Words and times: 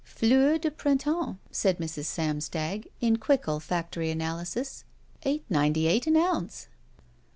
'*Fleur 0.03 0.57
de 0.57 0.71
printemps'* 0.71 1.37
said 1.51 1.77
Mrs. 1.77 2.05
Samstag, 2.05 2.87
in 3.01 3.17
quick 3.17 3.47
olfactory 3.47 4.09
analysis. 4.09 4.83
"Eight 5.21 5.45
ninety 5.47 5.85
eight 5.85 6.07
an 6.07 6.17
ounce." 6.17 6.67